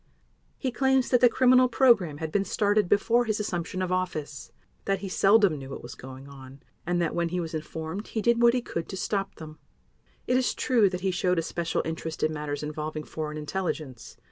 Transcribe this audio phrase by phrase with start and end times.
[0.57, 4.51] He claims that the criminal program had been started before his assumption of office;
[4.85, 8.21] that he seldom knew what was going on; and that when he was informed he
[8.23, 9.59] did what he could to stop them.
[10.25, 14.17] It is true that he showed a special interest in matters involving foreign intelligence.